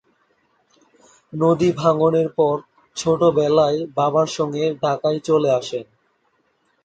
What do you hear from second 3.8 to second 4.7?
বাবার সঙ্গে